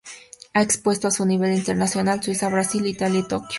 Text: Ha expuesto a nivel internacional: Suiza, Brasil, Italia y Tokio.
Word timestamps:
Ha 0.55 0.63
expuesto 0.63 1.09
a 1.15 1.25
nivel 1.27 1.55
internacional: 1.55 2.23
Suiza, 2.23 2.49
Brasil, 2.49 2.87
Italia 2.87 3.19
y 3.19 3.27
Tokio. 3.27 3.47